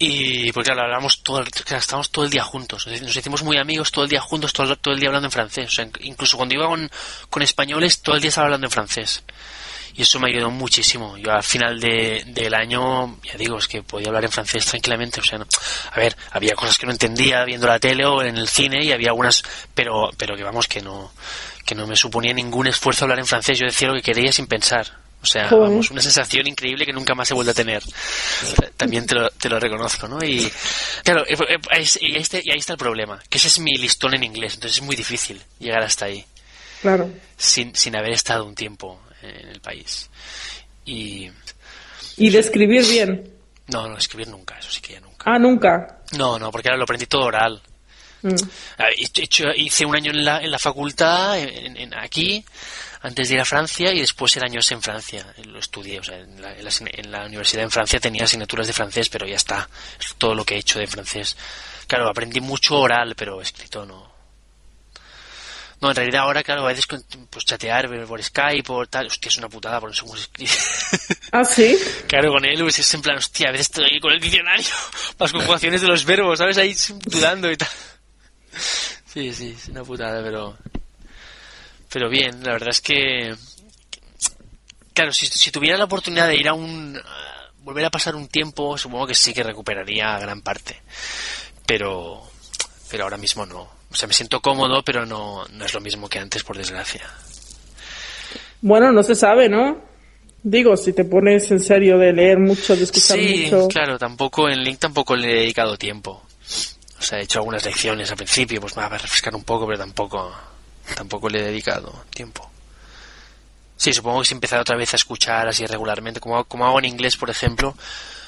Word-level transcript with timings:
Y 0.00 0.52
pues 0.52 0.64
claro, 0.64 0.82
hablamos 0.82 1.22
todo, 1.24 1.42
estábamos 1.42 2.10
todo 2.10 2.24
el 2.24 2.30
día 2.30 2.44
juntos. 2.44 2.86
Nos 2.86 3.16
hicimos 3.16 3.42
muy 3.42 3.56
amigos 3.56 3.90
todo 3.90 4.04
el 4.04 4.10
día 4.10 4.20
juntos, 4.20 4.52
todo, 4.52 4.76
todo 4.76 4.94
el 4.94 5.00
día 5.00 5.08
hablando 5.08 5.26
en 5.26 5.32
francés. 5.32 5.66
O 5.66 5.70
sea, 5.70 5.86
inc- 5.86 5.98
incluso 6.02 6.36
cuando 6.36 6.54
iba 6.54 6.68
con, 6.68 6.88
con 7.28 7.42
españoles, 7.42 8.00
todo 8.00 8.14
el 8.14 8.20
día 8.22 8.28
estaba 8.28 8.46
hablando 8.46 8.68
en 8.68 8.70
francés. 8.70 9.24
Y 9.94 10.02
eso 10.02 10.20
me 10.20 10.30
ayudó 10.30 10.50
muchísimo. 10.52 11.18
Yo 11.18 11.32
al 11.32 11.42
final 11.42 11.80
de, 11.80 12.22
del 12.28 12.54
año, 12.54 13.18
ya 13.24 13.34
digo, 13.36 13.58
es 13.58 13.66
que 13.66 13.82
podía 13.82 14.06
hablar 14.08 14.24
en 14.24 14.30
francés 14.30 14.64
tranquilamente. 14.66 15.18
O 15.20 15.24
sea, 15.24 15.38
no- 15.38 15.46
a 15.90 15.98
ver, 15.98 16.16
había 16.30 16.54
cosas 16.54 16.78
que 16.78 16.86
no 16.86 16.92
entendía 16.92 17.42
viendo 17.44 17.66
la 17.66 17.80
tele 17.80 18.04
o 18.04 18.22
en 18.22 18.36
el 18.36 18.48
cine 18.48 18.84
y 18.84 18.92
había 18.92 19.08
algunas, 19.08 19.42
pero, 19.74 20.10
pero 20.16 20.36
que 20.36 20.44
vamos, 20.44 20.68
que 20.68 20.80
no, 20.80 21.12
que 21.66 21.74
no 21.74 21.88
me 21.88 21.96
suponía 21.96 22.32
ningún 22.32 22.68
esfuerzo 22.68 23.04
hablar 23.04 23.18
en 23.18 23.26
francés. 23.26 23.58
Yo 23.58 23.66
decía 23.66 23.88
lo 23.88 23.94
que 23.94 24.02
quería 24.02 24.32
sin 24.32 24.46
pensar. 24.46 25.07
O 25.20 25.26
sea, 25.26 25.48
Joder. 25.48 25.68
vamos, 25.70 25.90
una 25.90 26.00
sensación 26.00 26.46
increíble 26.46 26.86
que 26.86 26.92
nunca 26.92 27.14
más 27.14 27.30
he 27.30 27.34
vuelto 27.34 27.50
a 27.50 27.54
tener. 27.54 27.82
También 28.76 29.04
te 29.06 29.14
lo, 29.16 29.28
te 29.30 29.48
lo 29.48 29.58
reconozco, 29.58 30.06
¿no? 30.06 30.22
Y 30.24 30.50
claro, 31.02 31.24
eh, 31.26 31.36
eh, 31.48 31.58
es- 31.72 31.98
y 32.00 32.14
ahí, 32.14 32.22
está, 32.22 32.38
y 32.38 32.50
ahí 32.52 32.58
está 32.58 32.74
el 32.74 32.78
problema, 32.78 33.20
que 33.28 33.38
ese 33.38 33.48
es 33.48 33.58
mi 33.58 33.74
listón 33.74 34.14
en 34.14 34.22
inglés, 34.24 34.54
entonces 34.54 34.78
es 34.78 34.82
muy 34.84 34.94
difícil 34.94 35.42
llegar 35.58 35.82
hasta 35.82 36.04
ahí 36.06 36.24
Claro. 36.82 37.10
sin, 37.36 37.74
sin 37.74 37.96
haber 37.96 38.12
estado 38.12 38.44
un 38.44 38.54
tiempo 38.54 39.00
en 39.22 39.48
el 39.48 39.60
país. 39.60 40.08
Y 40.84 41.30
Y 42.16 42.30
de 42.30 42.38
escribir 42.38 42.86
bien. 42.86 43.32
no, 43.66 43.88
no, 43.88 43.98
escribir 43.98 44.28
nunca, 44.28 44.56
eso 44.58 44.70
sí 44.70 44.80
que 44.80 44.94
ya 44.94 45.00
nunca. 45.00 45.24
Ah, 45.30 45.38
nunca. 45.38 45.98
No, 46.16 46.38
no, 46.38 46.50
porque 46.52 46.68
ahora 46.68 46.78
lo 46.78 46.84
aprendí 46.84 47.06
todo 47.06 47.24
oral. 47.24 47.60
Mm. 48.22 48.34
Ah, 48.78 48.88
he 48.96 49.22
hecho- 49.22 49.52
hice 49.54 49.84
un 49.86 49.94
año 49.94 50.10
en 50.10 50.24
la, 50.24 50.40
en 50.42 50.50
la 50.50 50.58
facultad, 50.58 51.38
en, 51.38 51.76
en- 51.76 51.94
aquí, 51.94 52.44
antes 53.02 53.28
de 53.28 53.34
ir 53.36 53.40
a 53.40 53.44
Francia, 53.44 53.92
y 53.92 54.00
después 54.00 54.36
el 54.36 54.42
año 54.44 54.58
es 54.60 54.70
en 54.72 54.82
Francia. 54.82 55.24
Lo 55.44 55.58
estudié, 55.60 56.00
o 56.00 56.02
sea, 56.02 56.18
en 56.18 56.40
la, 56.42 56.52
en 56.56 56.64
la 56.64 56.70
asign- 56.70 56.90
en 56.92 57.10
la 57.12 57.26
universidad 57.26 57.62
en 57.62 57.70
Francia 57.70 58.00
tenía 58.00 58.24
asignaturas 58.24 58.66
de 58.66 58.72
francés, 58.72 59.08
pero 59.08 59.26
ya 59.26 59.36
está. 59.36 59.68
Es 60.00 60.14
todo 60.16 60.34
lo 60.34 60.44
que 60.44 60.56
he 60.56 60.58
hecho 60.58 60.78
de 60.80 60.86
francés. 60.88 61.36
Claro, 61.86 62.08
aprendí 62.08 62.40
mucho 62.40 62.78
oral, 62.78 63.14
pero 63.16 63.40
escrito 63.40 63.86
no. 63.86 64.08
No, 65.80 65.90
en 65.90 65.94
realidad 65.94 66.22
ahora, 66.22 66.42
claro, 66.42 66.64
a 66.64 66.68
veces 66.72 66.86
pues 67.30 67.44
chatear 67.44 67.88
por 68.04 68.20
Skype 68.20 68.72
o 68.72 68.84
tal, 68.86 69.06
hostia, 69.06 69.28
es 69.28 69.36
una 69.38 69.48
putada, 69.48 69.78
porque 69.78 69.92
no 69.92 69.94
sé 69.96 70.02
cómo 70.02 70.16
se 70.16 70.22
escribe. 70.22 70.50
Ah, 71.30 71.44
sí. 71.44 71.78
Claro, 72.08 72.32
con 72.32 72.44
él 72.46 72.58
pues, 72.60 72.78
es 72.78 72.94
en 72.94 73.02
plan, 73.02 73.18
hostia, 73.18 73.50
a 73.50 73.52
veces 73.52 73.66
estoy 73.68 74.00
con 74.00 74.12
el 74.12 74.18
diccionario, 74.18 74.64
las 75.20 75.30
conjugaciones 75.30 75.82
de 75.82 75.86
los 75.86 76.04
verbos, 76.04 76.38
¿sabes? 76.38 76.56
Ahí 76.58 76.74
dudando 77.04 77.52
y 77.52 77.56
tal. 77.56 77.68
Sí, 79.08 79.32
sí, 79.32 79.56
es 79.58 79.68
una 79.68 79.82
putada, 79.82 80.22
pero... 80.22 80.56
Pero 81.90 82.10
bien, 82.10 82.44
la 82.44 82.52
verdad 82.52 82.68
es 82.68 82.80
que... 82.82 83.34
Claro, 84.92 85.12
si, 85.14 85.26
si 85.26 85.50
tuviera 85.50 85.78
la 85.78 85.84
oportunidad 85.84 86.28
de 86.28 86.36
ir 86.36 86.46
a 86.46 86.52
un... 86.52 86.94
a 87.02 87.50
volver 87.62 87.86
a 87.86 87.90
pasar 87.90 88.14
un 88.14 88.28
tiempo, 88.28 88.76
supongo 88.76 89.06
que 89.06 89.14
sí 89.14 89.32
que 89.32 89.42
recuperaría 89.42 90.18
gran 90.18 90.42
parte. 90.42 90.82
Pero... 91.66 92.22
Pero 92.90 93.04
ahora 93.04 93.16
mismo 93.16 93.46
no. 93.46 93.68
O 93.90 93.94
sea, 93.94 94.06
me 94.06 94.14
siento 94.14 94.40
cómodo, 94.42 94.82
pero 94.84 95.06
no, 95.06 95.46
no 95.52 95.64
es 95.64 95.72
lo 95.72 95.80
mismo 95.80 96.08
que 96.08 96.18
antes, 96.18 96.44
por 96.44 96.58
desgracia. 96.58 97.08
Bueno, 98.60 98.92
no 98.92 99.02
se 99.02 99.14
sabe, 99.14 99.48
¿no? 99.48 99.82
Digo, 100.42 100.76
si 100.76 100.92
te 100.92 101.04
pones 101.04 101.50
en 101.50 101.60
serio 101.60 101.98
de 101.98 102.12
leer 102.12 102.38
mucho, 102.38 102.76
de 102.76 102.84
escuchar 102.84 103.18
Sí, 103.18 103.48
mucho. 103.50 103.68
claro, 103.68 103.98
tampoco 103.98 104.48
en 104.48 104.62
Link 104.62 104.78
tampoco 104.78 105.16
le 105.16 105.30
he 105.30 105.40
dedicado 105.40 105.76
tiempo. 105.76 106.22
O 106.98 107.02
sea, 107.02 107.18
he 107.18 107.22
hecho 107.22 107.38
algunas 107.38 107.64
lecciones 107.64 108.10
al 108.10 108.16
principio, 108.16 108.60
pues 108.60 108.76
me 108.76 108.82
va 108.82 108.86
a 108.88 108.98
refrescar 108.98 109.34
un 109.34 109.44
poco, 109.44 109.66
pero 109.66 109.78
tampoco 109.78 110.34
tampoco 110.96 111.28
le 111.28 111.40
he 111.40 111.44
dedicado 111.44 112.04
tiempo. 112.10 112.50
Sí, 113.76 113.92
supongo 113.92 114.20
que 114.20 114.26
si 114.28 114.34
empezara 114.34 114.62
otra 114.62 114.76
vez 114.76 114.92
a 114.94 114.96
escuchar 114.96 115.46
así 115.48 115.64
regularmente, 115.66 116.18
como, 116.18 116.42
como 116.44 116.66
hago 116.66 116.78
en 116.80 116.86
inglés, 116.86 117.16
por 117.16 117.30
ejemplo, 117.30 117.74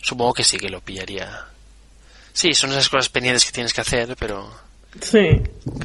supongo 0.00 0.32
que 0.34 0.42
sí 0.42 0.56
que 0.58 0.68
lo 0.68 0.80
pillaría. 0.80 1.44
Sí, 2.32 2.52
son 2.54 2.70
esas 2.72 2.88
cosas 2.88 3.08
pendientes 3.08 3.44
que 3.44 3.52
tienes 3.52 3.72
que 3.72 3.80
hacer, 3.82 4.16
pero 4.18 4.50
Sí, 5.00 5.28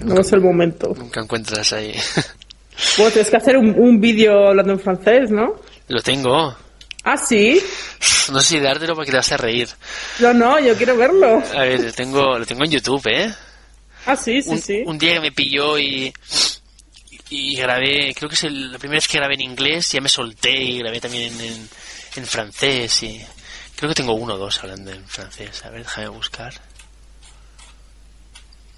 no 0.04 0.20
es 0.22 0.32
el 0.32 0.42
momento. 0.42 0.94
nunca 0.98 1.22
encuentras 1.22 1.74
ahí. 1.74 1.94
Bueno, 2.98 3.12
tienes 3.12 3.30
que 3.30 3.38
hacer 3.38 3.58
un, 3.58 3.76
un 3.78 4.00
vídeo 4.00 4.48
hablando 4.48 4.72
en 4.74 4.80
francés, 4.80 5.30
¿no? 5.30 5.56
lo 5.90 6.02
tengo. 6.02 6.56
Ah, 7.04 7.18
sí. 7.18 7.62
No 8.32 8.40
sé 8.40 8.46
si 8.48 8.60
dártelo 8.60 8.96
porque 8.96 9.12
te 9.12 9.18
vas 9.18 9.32
a 9.32 9.38
reír. 9.38 9.68
No, 10.20 10.34
no, 10.34 10.60
yo 10.60 10.76
quiero 10.78 10.96
verlo. 10.98 11.42
A 11.56 11.62
ver, 11.64 11.80
lo 11.82 11.92
tengo, 11.94 12.38
lo 12.38 12.46
tengo 12.46 12.64
en 12.64 12.72
YouTube, 12.72 13.02
¿eh? 13.08 13.34
Ah, 14.06 14.16
sí, 14.16 14.42
sí, 14.42 14.50
un, 14.50 14.62
sí. 14.62 14.84
un 14.86 14.98
día 14.98 15.14
que 15.16 15.20
me 15.22 15.32
pilló 15.32 15.78
y, 15.80 16.14
y 17.30 17.56
grabé, 17.56 18.14
creo 18.16 18.30
que 18.30 18.36
es 18.36 18.44
el- 18.44 18.72
la 18.72 18.78
primera 18.80 18.98
vez 18.98 19.08
que 19.08 19.18
grabé 19.18 19.36
en 19.36 19.42
inglés, 19.42 19.92
ya 19.92 20.02
me 20.02 20.10
solté 20.10 20.52
y 20.52 20.80
grabé 20.80 21.00
también 21.00 21.34
en, 21.34 21.42
en, 21.42 21.70
en 22.18 22.26
francés 22.26 23.04
y 23.04 23.22
creo 23.76 23.90
que 23.90 23.96
tengo 23.96 24.14
uno 24.14 24.36
o 24.36 24.38
dos 24.38 24.60
hablando 24.64 24.92
en 24.92 25.06
francés. 25.08 25.64
A 25.66 25.70
ver, 25.70 25.84
déjame 25.84 26.08
buscar. 26.10 26.54